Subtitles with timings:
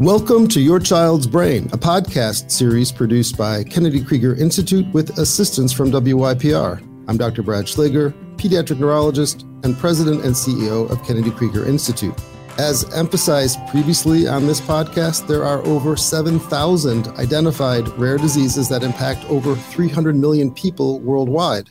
[0.00, 5.74] Welcome to Your Child's Brain, a podcast series produced by Kennedy Krieger Institute with assistance
[5.74, 6.80] from WYPR.
[7.06, 7.42] I'm Dr.
[7.42, 12.14] Brad Schlaggar, pediatric neurologist and president and CEO of Kennedy Krieger Institute.
[12.58, 19.22] As emphasized previously on this podcast, there are over 7,000 identified rare diseases that impact
[19.26, 21.68] over 300 million people worldwide.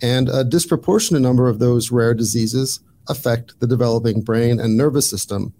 [0.00, 5.52] And a disproportionate number of those rare diseases affect the developing brain and nervous system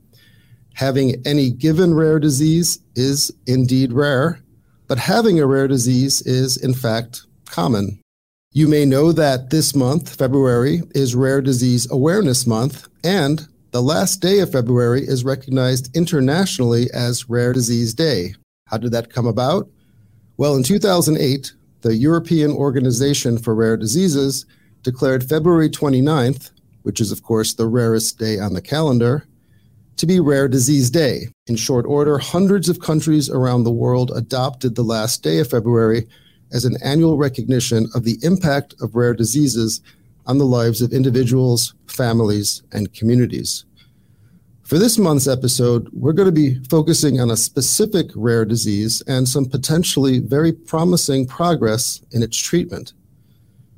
[0.75, 4.41] having any given rare disease is indeed rare,
[4.87, 8.01] but having a rare disease is, in fact, common.
[8.53, 14.21] You may know that this month, February, is Rare Disease Awareness Month, and the last
[14.21, 18.35] day of February is recognized internationally as Rare Disease Day.
[18.69, 19.69] How did that come about?
[20.37, 24.47] Well, in 2008, the European Organization for Rare Diseases
[24.83, 26.51] declared February 29th,
[26.83, 29.27] which is, of course, the rarest day on the calendar,
[29.97, 31.29] to be Rare Disease Day.
[31.47, 36.07] In short order, hundreds of countries around the world adopted the last day of February
[36.53, 39.81] as an annual recognition of the impact of rare diseases
[40.27, 43.65] on the lives of individuals, families, and communities.
[44.63, 49.29] For this month's episode, we're going to be focusing on a specific rare disease and
[49.29, 52.95] some potentially very promising progress in its treatment.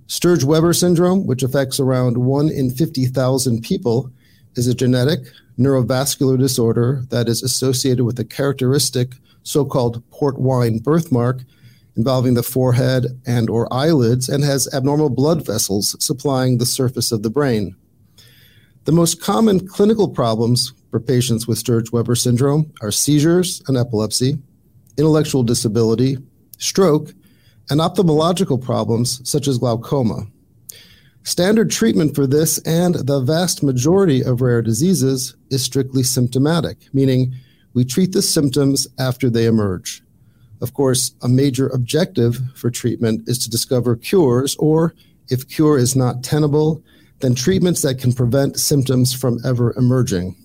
[0.06, 4.12] Sturge Weber syndrome, which affects around 1 in 50,000 people,
[4.54, 5.26] is a genetic
[5.58, 11.42] neurovascular disorder that is associated with a characteristic so-called port wine birthmark
[11.96, 17.22] involving the forehead and or eyelids and has abnormal blood vessels supplying the surface of
[17.22, 17.74] the brain.
[18.84, 24.38] The most common clinical problems for patients with Sturge-Weber syndrome are seizures and epilepsy,
[24.96, 26.18] intellectual disability,
[26.58, 27.12] stroke,
[27.68, 30.26] and ophthalmological problems such as glaucoma.
[31.26, 37.34] Standard treatment for this and the vast majority of rare diseases is strictly symptomatic, meaning
[37.74, 40.04] we treat the symptoms after they emerge.
[40.62, 44.94] Of course, a major objective for treatment is to discover cures, or
[45.28, 46.80] if cure is not tenable,
[47.18, 50.36] then treatments that can prevent symptoms from ever emerging.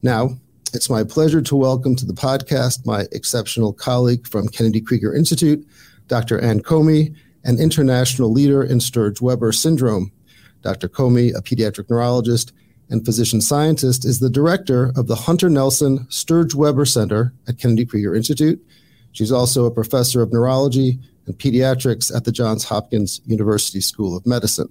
[0.00, 0.30] Now,
[0.72, 5.68] it's my pleasure to welcome to the podcast my exceptional colleague from Kennedy Krieger Institute,
[6.06, 6.40] Dr.
[6.40, 7.14] Anne Comi,
[7.48, 10.12] an international leader in Sturge Weber syndrome.
[10.60, 10.86] Dr.
[10.86, 12.52] Comi, a pediatric neurologist
[12.90, 17.86] and physician scientist, is the director of the Hunter Nelson Sturge Weber Center at Kennedy
[17.86, 18.62] Krieger Institute.
[19.12, 24.26] She's also a professor of neurology and pediatrics at the Johns Hopkins University School of
[24.26, 24.68] Medicine.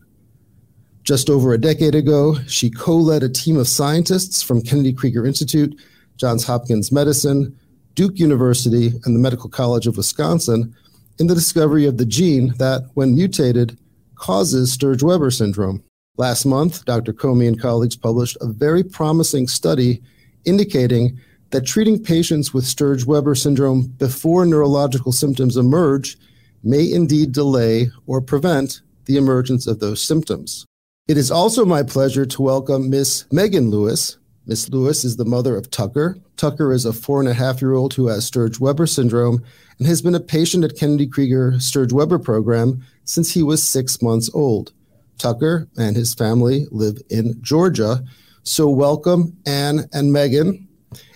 [1.01, 5.25] Just over a decade ago, she co led a team of scientists from Kennedy Krieger
[5.25, 5.75] Institute,
[6.17, 7.57] Johns Hopkins Medicine,
[7.95, 10.75] Duke University, and the Medical College of Wisconsin
[11.19, 13.77] in the discovery of the gene that, when mutated,
[14.15, 15.83] causes Sturge Weber syndrome.
[16.17, 17.13] Last month, Dr.
[17.13, 20.01] Comi and colleagues published a very promising study
[20.45, 21.19] indicating
[21.51, 26.17] that treating patients with Sturge Weber syndrome before neurological symptoms emerge
[26.63, 30.65] may indeed delay or prevent the emergence of those symptoms.
[31.07, 34.17] It is also my pleasure to welcome Miss Megan Lewis.
[34.47, 36.17] Miss Lewis is the mother of Tucker.
[36.37, 39.43] Tucker is a four and a half year old who has Sturge Weber syndrome
[39.77, 44.01] and has been a patient at Kennedy Krieger Sturge Weber program since he was six
[44.01, 44.71] months old.
[45.17, 48.05] Tucker and his family live in Georgia.
[48.43, 50.65] So, welcome, Anne and Megan.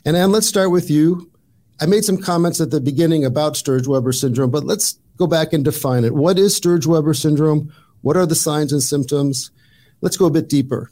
[0.04, 1.32] And Anne, let's start with you.
[1.80, 5.54] I made some comments at the beginning about Sturge Weber syndrome, but let's go back
[5.54, 6.14] and define it.
[6.14, 7.74] What is Sturge Weber syndrome?
[8.02, 9.52] What are the signs and symptoms?
[10.02, 10.92] Let's go a bit deeper.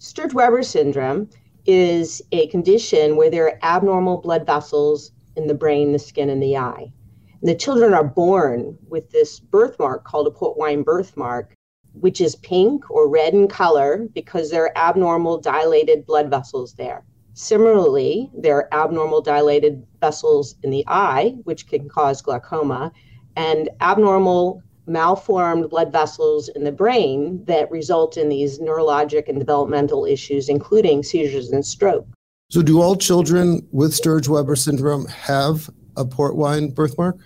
[0.00, 1.28] Sturge Weber syndrome
[1.66, 6.42] is a condition where there are abnormal blood vessels in the brain, the skin, and
[6.42, 6.92] the eye.
[7.40, 11.54] And the children are born with this birthmark called a port wine birthmark,
[11.92, 17.04] which is pink or red in color because there are abnormal dilated blood vessels there.
[17.34, 22.92] Similarly, there are abnormal dilated vessels in the eye, which can cause glaucoma,
[23.36, 30.04] and abnormal malformed blood vessels in the brain that result in these neurologic and developmental
[30.04, 32.06] issues, including seizures and stroke.
[32.50, 37.18] So, do all children with Sturge Weber syndrome have a port wine birthmark?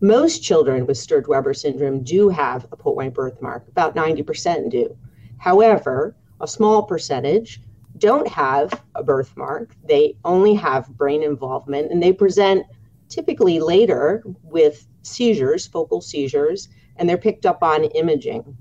[0.00, 4.96] Most children with Sturge Weber syndrome do have a port wine birthmark, about 90% do.
[5.36, 7.60] However, a small percentage
[7.98, 9.74] don't have a birthmark.
[9.84, 12.64] They only have brain involvement and they present
[13.10, 16.68] typically later with seizures, focal seizures,
[17.00, 18.56] and they're picked up on imaging.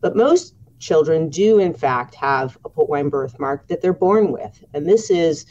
[0.00, 4.64] But most children do, in fact, have a port wine birthmark that they're born with.
[4.72, 5.44] And this is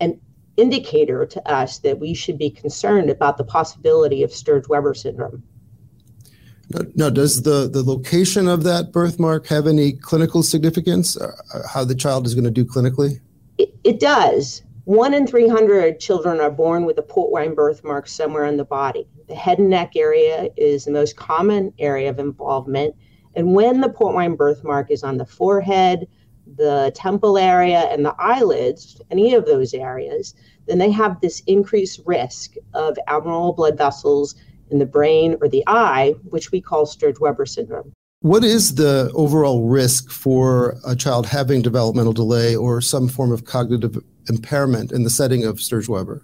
[0.00, 0.18] an
[0.56, 5.42] indicator to us that we should be concerned about the possibility of Sturge Weber syndrome.
[6.94, 11.16] Now, does the, the location of that birthmark have any clinical significance?
[11.16, 11.32] Uh,
[11.68, 13.20] how the child is going to do clinically?
[13.58, 14.62] It, it does.
[14.84, 19.06] One in 300 children are born with a portwine birthmark somewhere in the body.
[19.28, 22.94] The head and neck area is the most common area of involvement.
[23.34, 26.06] And when the port wine birthmark is on the forehead,
[26.56, 30.34] the temple area, and the eyelids, any of those areas,
[30.66, 34.34] then they have this increased risk of abnormal blood vessels
[34.70, 37.92] in the brain or the eye, which we call Sturge Weber syndrome.
[38.20, 43.44] What is the overall risk for a child having developmental delay or some form of
[43.44, 43.98] cognitive
[44.28, 46.22] impairment in the setting of Sturge Weber?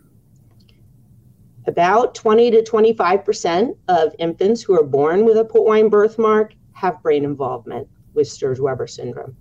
[1.71, 7.23] About 20 to 25% of infants who are born with a portwine birthmark have brain
[7.23, 9.37] involvement with Sturge Weber syndrome.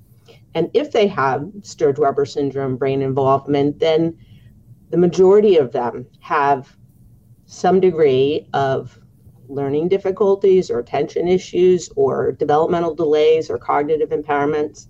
[0.54, 4.16] And if they have Sturge Weber syndrome brain involvement, then
[4.92, 6.78] the majority of them have
[7.48, 9.00] some degree of
[9.48, 14.86] learning difficulties or attention issues or developmental delays or cognitive impairments.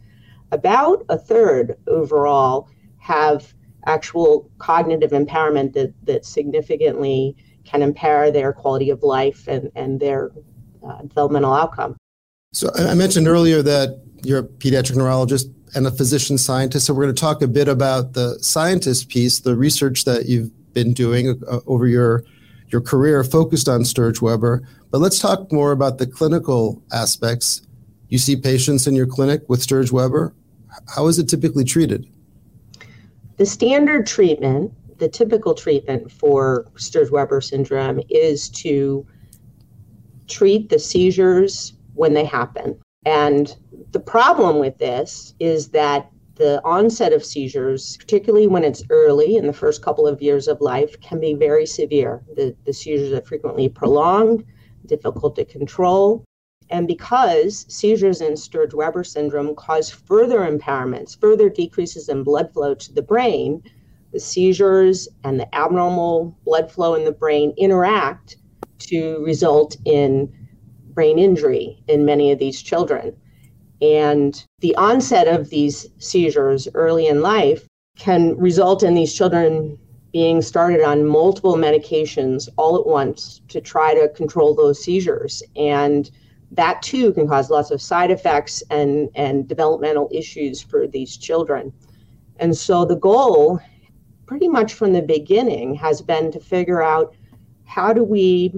[0.51, 3.53] About a third overall have
[3.89, 10.31] actual cognitive impairment that, that significantly can impair their quality of life and, and their
[10.88, 11.97] uh, developmental outcome.
[12.53, 16.86] So I mentioned earlier that you're a pediatric neurologist and a physician scientist.
[16.86, 20.51] So we're going to talk a bit about the scientist piece, the research that you've
[20.74, 22.24] been doing uh, over your
[22.71, 24.62] your career focused on Sturge Weber.
[24.92, 27.63] But let's talk more about the clinical aspects.
[28.09, 30.35] You see patients in your clinic with Sturge Weber.
[30.95, 32.06] How is it typically treated?
[33.39, 39.07] The standard treatment, the typical treatment for Sturge Weber syndrome is to
[40.27, 42.77] treat the seizures when they happen.
[43.06, 43.56] And
[43.91, 49.47] the problem with this is that the onset of seizures, particularly when it's early in
[49.47, 52.21] the first couple of years of life, can be very severe.
[52.35, 54.44] The, the seizures are frequently prolonged,
[54.85, 56.25] difficult to control,
[56.69, 62.75] and because seizures in Sturge Weber syndrome cause further impairments, further decreases in blood flow
[62.75, 63.63] to the brain,
[64.12, 68.38] the seizures and the abnormal blood flow in the brain interact
[68.80, 70.31] to result in
[70.94, 73.16] brain injury in many of these children.
[73.81, 77.68] And the onset of these seizures early in life
[77.98, 79.77] can result in these children
[80.12, 85.44] being started on multiple medications all at once to try to control those seizures.
[85.56, 86.10] And
[86.51, 91.71] that too can cause lots of side effects and, and developmental issues for these children.
[92.37, 93.59] And so the goal,
[94.25, 97.15] pretty much from the beginning, has been to figure out
[97.65, 98.53] how do we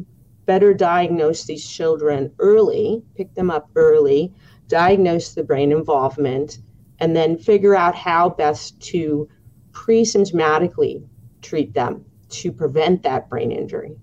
[0.45, 4.33] better diagnose these children early, pick them up early,
[4.67, 6.59] diagnose the brain involvement,
[6.99, 9.27] and then figure out how best to
[9.73, 11.03] pre symptomatically
[11.41, 13.95] treat them to prevent that brain injury.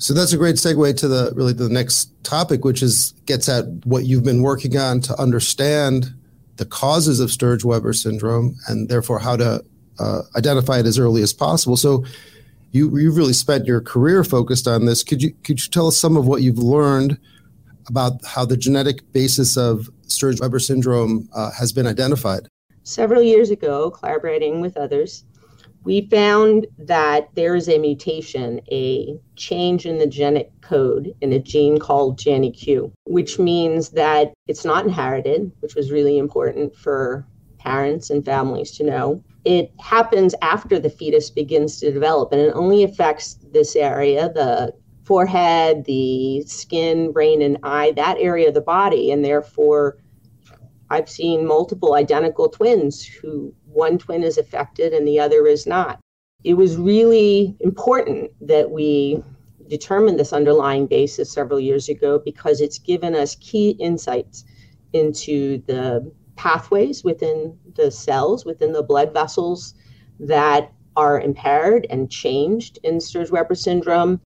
[0.00, 3.66] So that's a great segue to the really the next topic, which is gets at
[3.84, 6.14] what you've been working on to understand
[6.56, 9.62] the causes of Sturge Weber syndrome and therefore how to
[9.98, 11.76] uh, identify it as early as possible.
[11.76, 12.06] So
[12.72, 15.02] you you've really spent your career focused on this.
[15.02, 17.18] Could you could you tell us some of what you've learned
[17.86, 22.48] about how the genetic basis of Sturge Weber syndrome uh, has been identified?
[22.84, 25.24] Several years ago, collaborating with others,
[25.84, 31.38] we found that there is a mutation, a change in the genetic code in a
[31.38, 37.26] gene called GNAQ, which means that it's not inherited, which was really important for
[37.58, 39.22] parents and families to know.
[39.44, 44.74] It happens after the fetus begins to develop, and it only affects this area, the
[45.04, 49.96] forehead, the skin, brain, and eye, that area of the body, and therefore
[50.90, 56.00] I've seen multiple identical twins who one twin is affected and the other is not.
[56.44, 59.22] It was really important that we
[59.68, 64.44] determined this underlying basis several years ago because it's given us key insights
[64.92, 69.74] into the pathways within the cells, within the blood vessels
[70.18, 74.20] that are impaired and changed in Sturge Weber syndrome.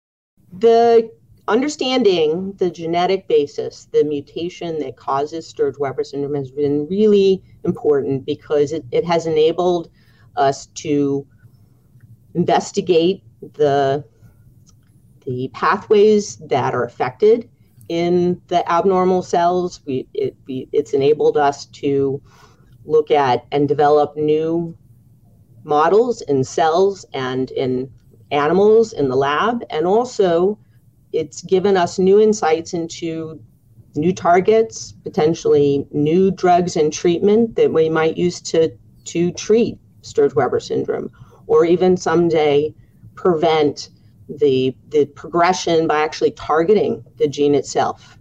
[0.52, 1.10] The
[1.48, 8.24] understanding the genetic basis, the mutation that causes Sturge Weber syndrome has been really important
[8.24, 9.90] because it, it has enabled
[10.36, 11.26] us to
[12.34, 13.22] investigate
[13.54, 14.04] the
[15.24, 17.48] the pathways that are affected
[17.88, 19.80] in the abnormal cells.
[19.86, 22.20] We, it, we, it's enabled us to
[22.84, 24.76] look at and develop new
[25.62, 27.88] models in cells and in
[28.32, 30.58] animals in the lab, and also
[31.12, 33.40] it's given us new insights into
[33.94, 38.72] new targets, potentially new drugs and treatment that we might use to,
[39.04, 41.10] to treat Sturge Weber syndrome,
[41.46, 42.74] or even someday
[43.14, 43.90] prevent
[44.28, 48.18] the, the progression by actually targeting the gene itself.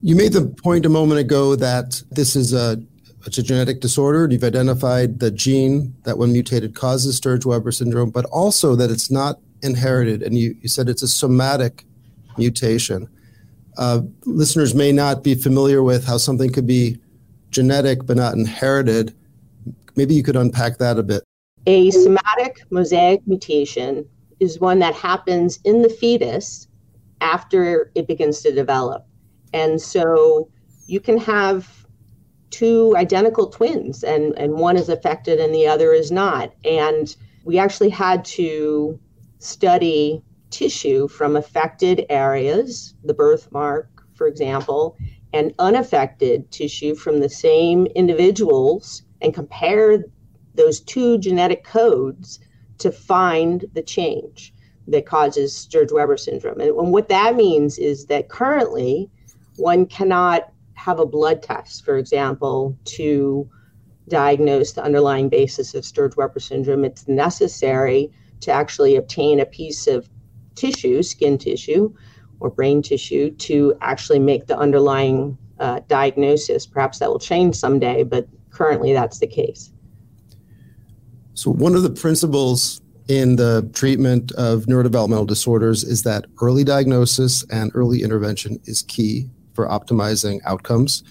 [0.00, 2.82] You made the point a moment ago that this is a
[3.26, 8.10] it's a genetic disorder, you've identified the gene that, when mutated, causes Sturge Weber syndrome,
[8.10, 10.22] but also that it's not inherited.
[10.22, 11.86] And you, you said it's a somatic
[12.38, 13.08] mutation.
[13.76, 16.98] Uh, listeners may not be familiar with how something could be
[17.50, 19.14] genetic but not inherited.
[19.96, 21.22] Maybe you could unpack that a bit.
[21.66, 24.06] A somatic mosaic mutation
[24.40, 26.68] is one that happens in the fetus
[27.20, 29.06] after it begins to develop.
[29.52, 30.50] And so
[30.86, 31.86] you can have
[32.50, 36.52] two identical twins and, and one is affected and the other is not.
[36.64, 37.14] And
[37.44, 38.98] we actually had to
[39.38, 40.22] study
[40.54, 44.96] tissue from affected areas, the birthmark, for example,
[45.32, 50.04] and unaffected tissue from the same individuals and compare
[50.54, 52.38] those two genetic codes
[52.78, 54.54] to find the change
[54.86, 56.60] that causes Sturge Weber syndrome.
[56.60, 59.10] And, and what that means is that currently
[59.56, 63.48] one cannot have a blood test, for example, to
[64.06, 66.84] diagnose the underlying basis of Sturge Weber syndrome.
[66.84, 70.08] It's necessary to actually obtain a piece of
[70.54, 71.94] tissue, skin tissue,
[72.40, 76.66] or brain tissue to actually make the underlying uh, diagnosis.
[76.66, 79.72] Perhaps that will change someday, but currently that's the case.
[81.34, 87.44] So, one of the principles in the treatment of neurodevelopmental disorders is that early diagnosis
[87.50, 91.02] and early intervention is key for optimizing outcomes.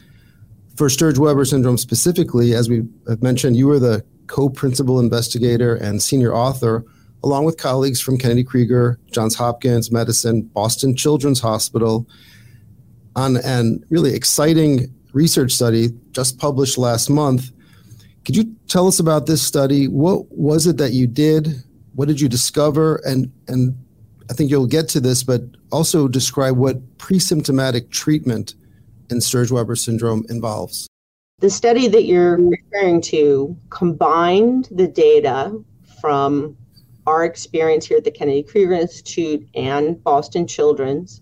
[0.75, 5.75] For Sturge Weber syndrome specifically, as we have mentioned, you were the co principal investigator
[5.75, 6.83] and senior author
[7.23, 12.07] along with colleagues from Kennedy Krieger, Johns Hopkins Medicine, Boston Children's Hospital,
[13.15, 17.51] on an really exciting research study just published last month.
[18.25, 19.87] Could you tell us about this study?
[19.87, 21.63] What was it that you did?
[21.95, 22.95] What did you discover?
[23.05, 23.77] And and
[24.29, 28.55] I think you'll get to this, but also describe what pre-symptomatic treatment
[29.09, 30.87] in Sturge-Weber syndrome involves.
[31.39, 35.53] The study that you're referring to combined the data
[35.99, 36.55] from
[37.05, 41.21] our experience here at the Kennedy Krieger Institute and Boston Children's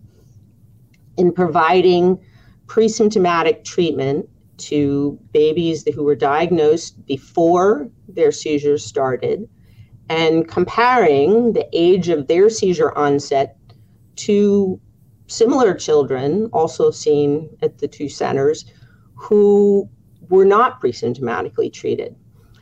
[1.17, 2.19] in providing
[2.67, 9.50] pre symptomatic treatment to babies who were diagnosed before their seizures started
[10.09, 13.57] and comparing the age of their seizure onset
[14.15, 14.79] to
[15.27, 18.65] similar children also seen at the two centers
[19.15, 19.89] who
[20.29, 22.15] were not pre symptomatically treated.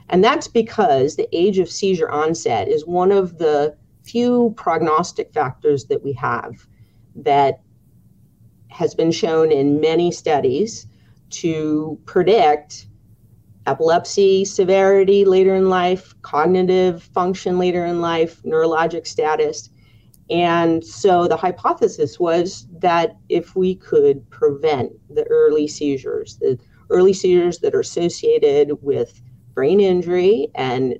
[0.10, 5.86] And that's because the age of seizure onset is one of the few prognostic factors
[5.86, 6.68] that we have
[7.16, 7.62] that
[8.70, 10.88] has been shown in many studies
[11.30, 12.88] to predict
[13.68, 19.70] epilepsy severity later in life, cognitive function later in life, neurologic status.
[20.32, 26.58] And so the hypothesis was that if we could prevent the early seizures, the
[26.90, 29.22] early seizures that are associated with
[29.54, 31.00] brain injury and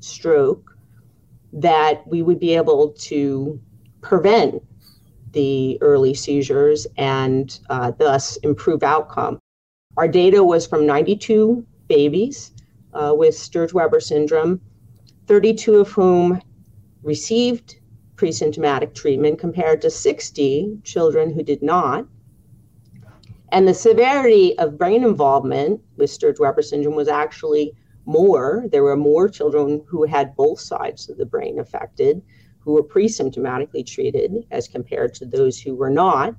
[0.00, 0.76] stroke,
[1.52, 3.60] that we would be able to
[4.00, 4.62] prevent
[5.32, 9.38] the early seizures and uh, thus improve outcome.
[9.96, 12.52] Our data was from 92 babies
[12.92, 14.60] uh, with Sturge Weber syndrome,
[15.26, 16.40] 32 of whom
[17.02, 17.76] received
[18.16, 22.06] pre-symptomatic treatment compared to 60 children who did not.
[23.52, 27.72] And the severity of brain involvement with Sturge Weber syndrome was actually
[28.04, 28.64] more.
[28.70, 32.22] There were more children who had both sides of the brain affected,
[32.60, 36.34] who were pre symptomatically treated as compared to those who were not.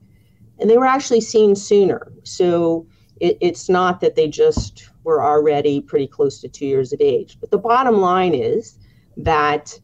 [0.60, 2.12] And they were actually seen sooner.
[2.24, 2.88] So
[3.20, 7.38] it, it's not that they just were already pretty close to two years of age.
[7.40, 8.78] But the bottom line is
[9.16, 9.80] that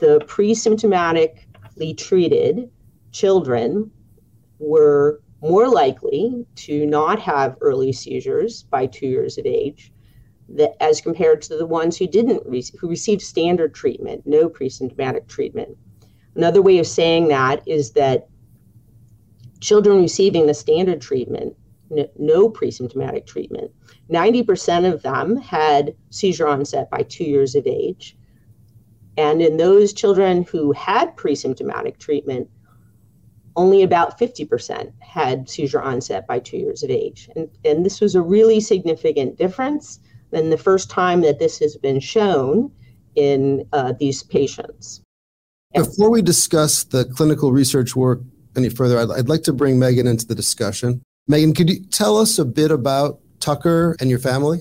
[0.00, 2.70] the pre symptomatically treated
[3.12, 3.90] children
[4.58, 9.92] were more likely to not have early seizures by two years of age
[10.48, 15.28] that, as compared to the ones who didn't re- who received standard treatment, no pre-symptomatic
[15.28, 15.76] treatment.
[16.34, 18.28] Another way of saying that is that
[19.60, 21.54] children receiving the standard treatment,
[21.96, 23.70] n- no pre-symptomatic treatment,
[24.10, 28.16] 90% of them had seizure onset by two years of age.
[29.16, 32.48] And in those children who had pre-symptomatic treatment,
[33.58, 37.28] only about 50% had seizure onset by two years of age.
[37.34, 39.98] And, and this was a really significant difference
[40.30, 42.70] than the first time that this has been shown
[43.16, 45.02] in uh, these patients.
[45.74, 48.20] Before we discuss the clinical research work
[48.56, 51.02] any further, I'd, I'd like to bring Megan into the discussion.
[51.26, 54.60] Megan, could you tell us a bit about Tucker and your family?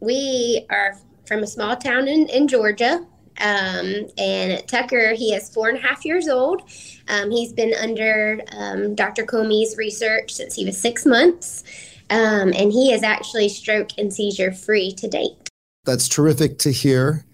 [0.00, 0.96] We are
[1.26, 3.06] from a small town in, in Georgia.
[3.40, 6.62] Um, and Tucker, he is four and a half years old.
[7.08, 9.24] Um, he's been under um, Dr.
[9.24, 11.64] Comi's research since he was six months.
[12.10, 15.48] um, and he is actually stroke and seizure free to date.
[15.84, 17.24] That's terrific to hear.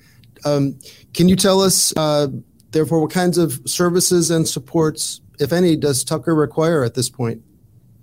[0.45, 0.79] Um,
[1.15, 2.29] can you tell us, uh,
[2.71, 7.43] therefore, what kinds of services and supports, if any, does Tucker require at this point?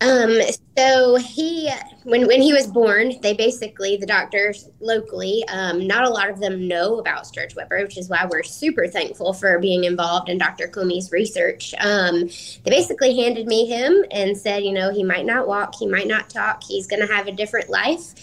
[0.01, 0.39] Um,
[0.77, 1.71] so he,
[2.03, 6.39] when when he was born, they basically the doctors locally, um, not a lot of
[6.39, 10.37] them know about Sturge Weber, which is why we're super thankful for being involved in
[10.37, 10.67] Dr.
[10.67, 11.73] Comi's research.
[11.79, 12.27] Um,
[12.63, 16.07] they basically handed me him and said, you know, he might not walk, he might
[16.07, 18.13] not talk, he's going to have a different life,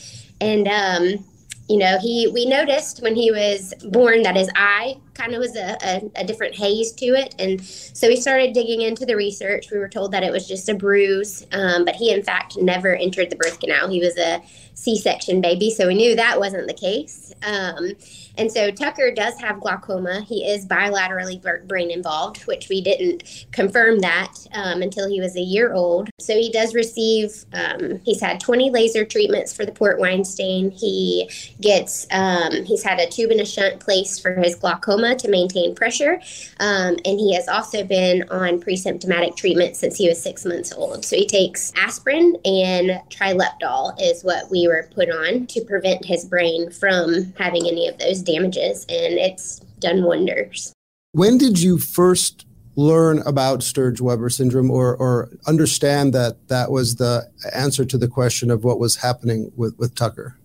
[0.43, 1.25] and um,
[1.71, 5.57] you know, he we noticed when he was born that his eye kind of was
[5.57, 7.35] a, a, a, different haze to it.
[7.39, 9.71] And so we started digging into the research.
[9.71, 12.95] We were told that it was just a bruise, um, but he, in fact, never
[12.95, 13.89] entered the birth canal.
[13.89, 14.43] He was a
[14.75, 17.35] C section baby, so we knew that wasn't the case.
[17.43, 17.93] Um,
[18.39, 20.23] and so Tucker does have glaucoma.
[20.23, 25.41] He is bilaterally brain involved, which we didn't confirm that um, until he was a
[25.41, 26.09] year old.
[26.19, 30.71] So he does receive, um, he's had 20 laser treatments for the port wine stain.
[30.71, 31.29] He
[31.61, 35.75] gets, um, he's had a tube and a shunt placed for his glaucoma to maintain
[35.75, 36.21] pressure.
[36.61, 41.05] Um, and he has also been on pre-symptomatic treatment since he was six months old.
[41.05, 46.25] So he takes aspirin and trileptal is what we were put on to prevent his
[46.25, 50.73] brain from having any of those damages, and it's done wonders.
[51.13, 56.97] When did you first learn about Sturge Weber syndrome or, or understand that that was
[56.97, 60.39] the answer to the question of what was happening with, with Tucker?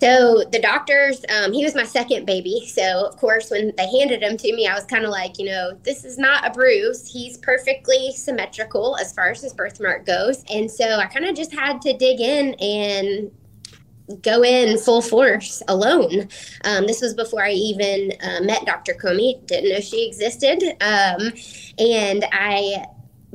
[0.00, 2.66] So the doctors, um, he was my second baby.
[2.66, 5.46] So of course, when they handed him to me, I was kind of like, you
[5.46, 7.10] know, this is not a bruise.
[7.10, 10.44] He's perfectly symmetrical as far as his birthmark goes.
[10.50, 13.30] And so I kind of just had to dig in and
[14.22, 16.28] go in full force alone.
[16.64, 18.94] Um, this was before I even uh, met Dr.
[18.94, 20.62] Comi, didn't know she existed.
[20.80, 21.32] Um,
[21.78, 22.86] and I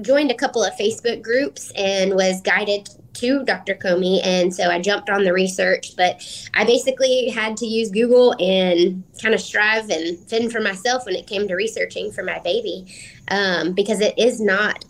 [0.01, 3.75] joined a couple of Facebook groups and was guided to Dr.
[3.75, 4.22] Comi.
[4.24, 6.22] And so I jumped on the research, but
[6.53, 11.15] I basically had to use Google and kind of strive and fend for myself when
[11.15, 12.86] it came to researching for my baby
[13.29, 14.86] um, because it is not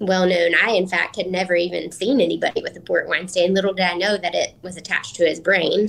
[0.00, 0.52] well known.
[0.62, 3.54] I, in fact, had never even seen anybody with a port wine stain.
[3.54, 5.88] Little did I know that it was attached to his brain.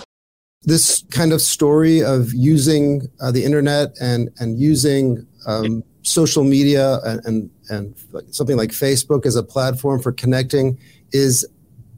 [0.64, 7.00] This kind of story of using uh, the internet and and using um, social media
[7.06, 7.96] and, and and
[8.32, 10.78] something like Facebook as a platform for connecting
[11.12, 11.48] is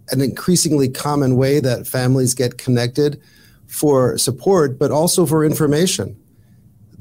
[0.10, 3.22] an increasingly common way that families get connected
[3.68, 6.16] for support, but also for information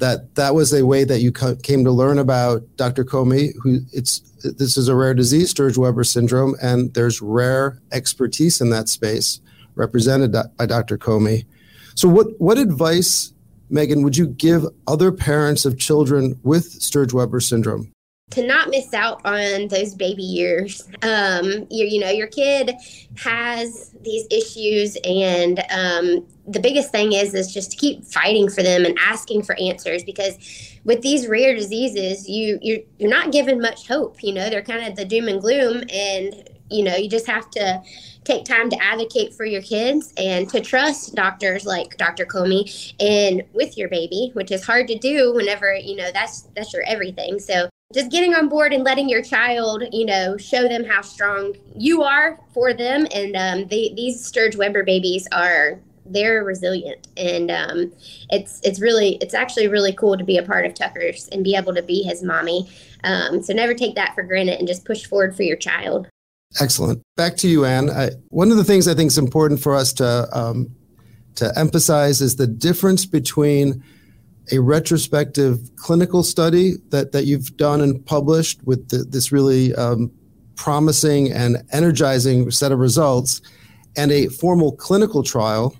[0.00, 3.04] that that was a way that you came to learn about Dr.
[3.04, 8.70] Comi, who it's this is a rare disease, Sturge-Weber syndrome, and there's rare expertise in
[8.70, 9.40] that space
[9.74, 10.98] represented by Dr.
[10.98, 11.44] Comi.
[11.94, 13.32] So, what what advice,
[13.68, 17.92] Megan, would you give other parents of children with Sturge-Weber syndrome?
[18.30, 20.88] To not miss out on those baby years.
[21.02, 22.72] Um, you, you know, your kid
[23.16, 28.62] has these issues, and um, the biggest thing is is just to keep fighting for
[28.62, 33.60] them and asking for answers because with these rare diseases, you you're, you're not given
[33.60, 34.22] much hope.
[34.22, 37.50] You know, they're kind of the doom and gloom, and you know, you just have
[37.50, 37.82] to
[38.24, 42.24] take time to advocate for your kids and to trust doctors like Dr.
[42.24, 46.72] Comi and with your baby, which is hard to do whenever, you know, that's that's
[46.72, 47.38] your everything.
[47.38, 51.56] So just getting on board and letting your child, you know, show them how strong
[51.74, 53.06] you are for them.
[53.12, 57.92] And um, they, these Sturge Weber babies are they're resilient, and um,
[58.30, 61.54] it's it's really it's actually really cool to be a part of Tucker's and be
[61.54, 62.68] able to be his mommy.
[63.04, 66.08] Um, so never take that for granted and just push forward for your child.
[66.60, 67.00] Excellent.
[67.16, 67.90] Back to you, Anne.
[67.90, 70.74] I, one of the things I think is important for us to um,
[71.36, 73.84] to emphasize is the difference between
[74.52, 80.10] a retrospective clinical study that, that you've done and published with the, this really um,
[80.56, 83.40] promising and energizing set of results
[83.96, 85.74] and a formal clinical trial.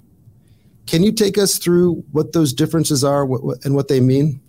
[0.87, 3.23] Can you take us through what those differences are
[3.65, 4.41] and what they mean?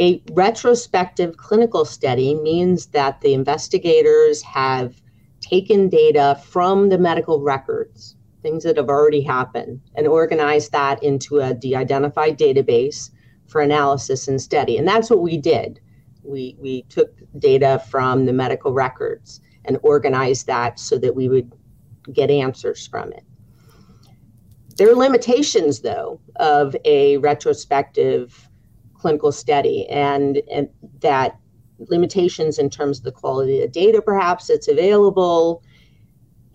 [0.00, 5.00] A retrospective clinical study means that the investigators have
[5.40, 11.40] taken data from the medical records, things that have already happened, and organized that into
[11.40, 13.10] a de identified database
[13.46, 14.76] for analysis and study.
[14.76, 15.80] And that's what we did.
[16.22, 21.52] We, we took data from the medical records and organized that so that we would
[22.12, 23.24] get answers from it.
[24.76, 28.48] There are limitations, though, of a retrospective
[28.94, 30.68] clinical study, and, and
[31.00, 31.38] that
[31.78, 35.62] limitations in terms of the quality of data, perhaps, that's available,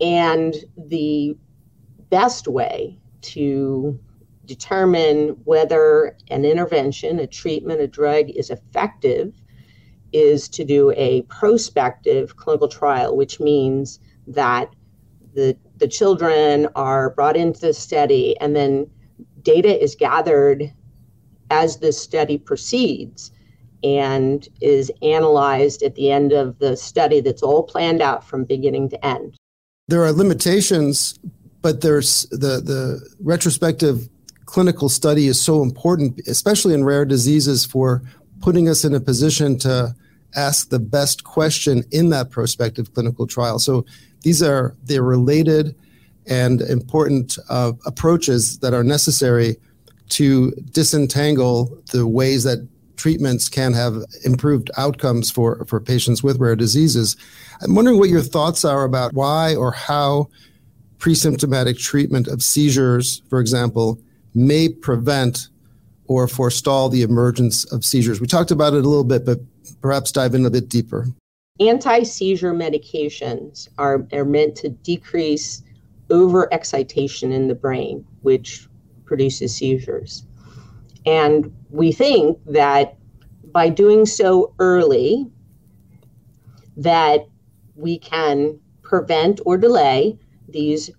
[0.00, 1.36] and the
[2.10, 3.98] best way to
[4.50, 9.32] determine whether an intervention, a treatment, a drug is effective
[10.12, 14.74] is to do a prospective clinical trial, which means that
[15.34, 18.90] the the children are brought into the study, and then
[19.42, 20.72] data is gathered
[21.52, 23.30] as the study proceeds
[23.84, 28.88] and is analyzed at the end of the study that's all planned out from beginning
[28.90, 29.36] to end.
[29.86, 31.18] There are limitations,
[31.62, 34.08] but there's the, the retrospective
[34.50, 38.02] clinical study is so important, especially in rare diseases, for
[38.40, 39.94] putting us in a position to
[40.34, 43.58] ask the best question in that prospective clinical trial.
[43.60, 43.84] So
[44.22, 45.76] these are they're related
[46.26, 49.56] and important uh, approaches that are necessary
[50.10, 56.56] to disentangle the ways that treatments can have improved outcomes for, for patients with rare
[56.56, 57.16] diseases.
[57.62, 60.28] I'm wondering what your thoughts are about why or how
[60.98, 63.98] pre-symptomatic treatment of seizures, for example,
[64.34, 65.48] may prevent
[66.06, 68.20] or forestall the emergence of seizures.
[68.20, 69.38] We talked about it a little bit, but
[69.80, 71.06] perhaps dive in a bit deeper.
[71.60, 75.62] Anti seizure medications are, are meant to decrease
[76.08, 78.66] overexcitation in the brain, which
[79.04, 80.24] produces seizures.
[81.06, 82.96] And we think that
[83.52, 85.30] by doing so early,
[86.76, 87.26] that
[87.74, 90.90] we can prevent or delay these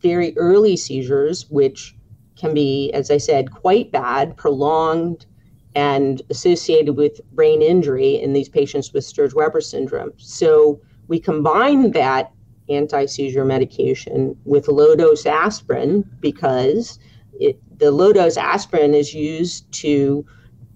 [0.00, 1.96] very early seizures, which
[2.38, 5.26] can be, as I said, quite bad, prolonged,
[5.74, 10.12] and associated with brain injury in these patients with Sturge Weber syndrome.
[10.16, 12.32] So we combine that
[12.68, 16.98] anti seizure medication with low dose aspirin because
[17.38, 20.24] it, the low dose aspirin is used to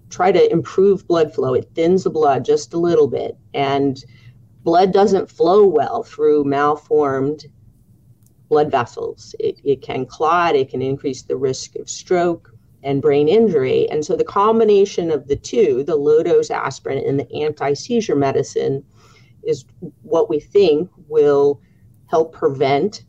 [0.09, 1.53] try to improve blood flow.
[1.53, 4.03] It thins the blood just a little bit, and
[4.63, 7.45] blood doesn't flow well through malformed
[8.53, 9.35] blood vessels.
[9.39, 13.89] It, it can clot, it can increase the risk of stroke and brain injury.
[13.89, 18.15] And so the combination of the two, the low dose aspirin and the anti seizure
[18.15, 18.85] medicine,
[19.41, 19.65] is
[20.03, 21.59] what we think will
[22.11, 23.05] help prevent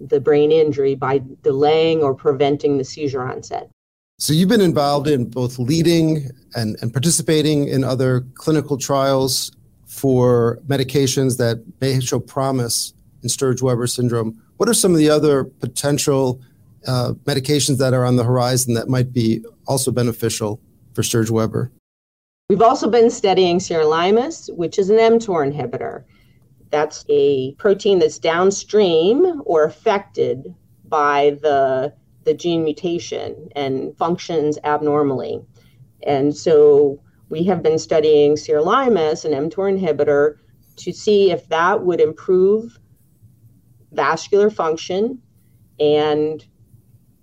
[0.00, 3.68] the brain injury by delaying or preventing the seizure onset.
[4.18, 9.52] So you've been involved in both leading and, and participating in other clinical trials
[9.86, 14.40] for medications that may show promise in Sturge-Weber syndrome.
[14.56, 16.40] What are some of the other potential
[16.86, 20.60] uh, medications that are on the horizon that might be also beneficial
[20.94, 21.70] for Sturge-Weber?
[22.48, 26.04] We've also been studying sirolimus, which is an mTOR inhibitor.
[26.70, 30.54] That's a protein that's downstream or affected
[30.86, 31.92] by the,
[32.24, 35.42] the gene mutation and functions abnormally.
[36.06, 40.36] And so we have been studying sirolimus, an mTOR inhibitor,
[40.76, 42.78] to see if that would improve
[43.92, 45.20] vascular function
[45.80, 46.46] and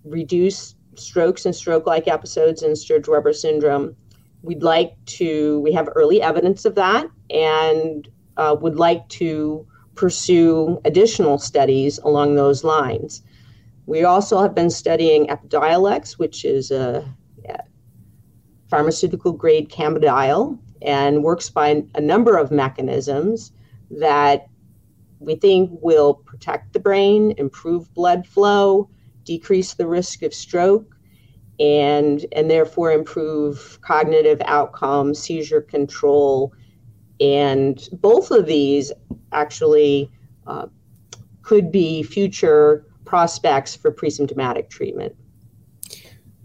[0.04, 3.94] reduce strokes and stroke like episodes in Sturge Weber syndrome.
[4.42, 10.80] We'd like to, we have early evidence of that, and uh, would like to pursue
[10.84, 13.22] additional studies along those lines.
[13.86, 17.04] We also have been studying Epidiolex, which is a,
[18.68, 23.52] pharmaceutical grade cannabidiol and works by a number of mechanisms
[23.90, 24.48] that
[25.18, 28.88] we think will protect the brain, improve blood flow,
[29.24, 30.94] decrease the risk of stroke,
[31.58, 36.52] and, and therefore improve cognitive outcomes, seizure control,
[37.20, 38.92] and both of these
[39.32, 40.10] actually
[40.46, 40.66] uh,
[41.42, 45.14] could be future prospects for pre-symptomatic treatment.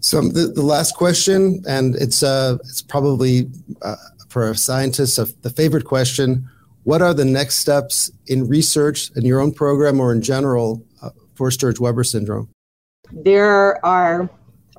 [0.00, 3.48] So the, the last question, and it's uh, it's probably
[3.82, 3.96] uh,
[4.28, 6.48] for a scientist uh, the favorite question:
[6.84, 11.10] What are the next steps in research in your own program or in general uh,
[11.34, 12.48] for Sturge-Weber syndrome?
[13.12, 14.28] There are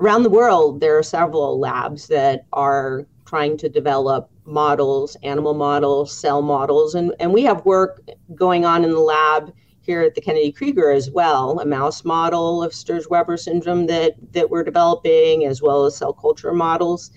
[0.02, 6.16] around the world there are several labs that are trying to develop models, animal models,
[6.16, 8.02] cell models, and, and we have work
[8.36, 12.63] going on in the lab here at the Kennedy Krieger as well, a mouse model
[12.63, 17.12] of Sturge-Weber syndrome that, that we're developing, as well as cell culture models.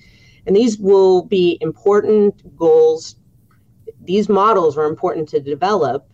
[0.47, 3.16] And these will be important goals.
[4.07, 6.09] These models are important to develop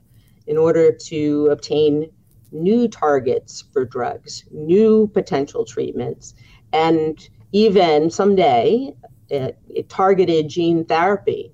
[0.47, 2.11] in order to obtain
[2.51, 6.35] new targets for drugs, new potential treatments,
[6.73, 8.95] and even someday
[9.33, 9.51] uh,
[9.89, 11.53] targeted gene therapy.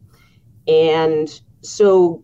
[0.66, 2.22] And so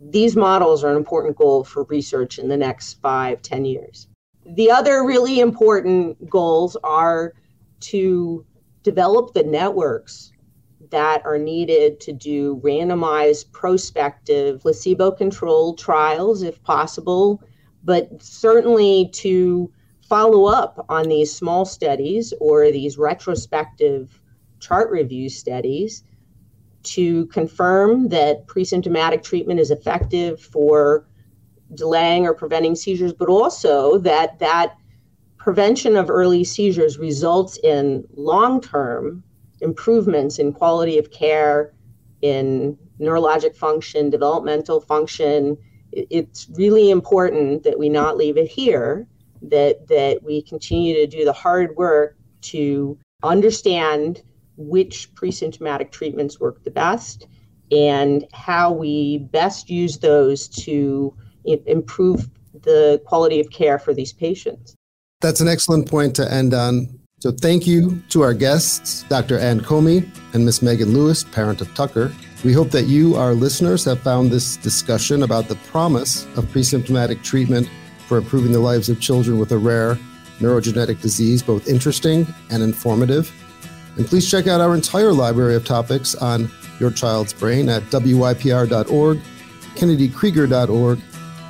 [0.00, 4.08] these models are an important goal for research in the next five, ten years.
[4.46, 7.34] The other really important goals are
[7.80, 8.44] to
[8.82, 10.32] develop the networks
[10.90, 17.42] that are needed to do randomized, prospective, placebo controlled trials, if possible,
[17.84, 19.70] but certainly to
[20.08, 24.20] follow up on these small studies or these retrospective
[24.60, 26.02] chart review studies
[26.82, 31.06] to confirm that pre-symptomatic treatment is effective for
[31.74, 34.76] delaying or preventing seizures, but also that that
[35.36, 39.22] prevention of early seizures results in long-term
[39.60, 41.74] improvements in quality of care,
[42.22, 45.56] in neurologic function, developmental function.
[45.92, 49.06] It's really important that we not leave it here,
[49.42, 54.22] that that we continue to do the hard work to understand
[54.56, 57.26] which pre-symptomatic treatments work the best
[57.70, 62.28] and how we best use those to improve
[62.62, 64.74] the quality of care for these patients.
[65.20, 66.97] That's an excellent point to end on.
[67.20, 69.40] So, thank you to our guests, Dr.
[69.40, 72.12] Anne Comi and Miss Megan Lewis, parent of Tucker.
[72.44, 76.62] We hope that you, our listeners, have found this discussion about the promise of pre
[76.62, 77.68] symptomatic treatment
[78.06, 79.98] for improving the lives of children with a rare
[80.38, 83.32] neurogenetic disease both interesting and informative.
[83.96, 89.18] And please check out our entire library of topics on your child's brain at wypr.org,
[89.74, 90.98] kennedykrieger.org,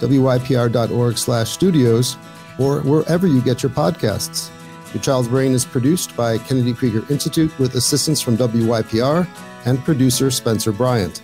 [0.00, 2.16] wypr.org slash studios,
[2.58, 4.50] or wherever you get your podcasts.
[4.94, 9.28] Your Child's Brain is produced by Kennedy Krieger Institute with assistance from WYPR
[9.66, 11.20] and producer Spencer Bryant.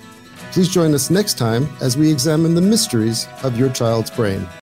[0.53, 4.46] Please join us next time as we examine the mysteries of your child's brain.